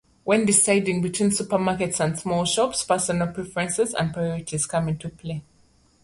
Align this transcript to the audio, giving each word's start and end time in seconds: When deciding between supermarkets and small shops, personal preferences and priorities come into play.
When 0.23 0.45
deciding 0.47 1.03
between 1.03 1.29
supermarkets 1.29 1.99
and 2.03 2.17
small 2.17 2.43
shops, 2.45 2.83
personal 2.83 3.27
preferences 3.31 3.93
and 3.93 4.11
priorities 4.11 4.65
come 4.65 4.89
into 4.89 5.09
play. 5.09 5.43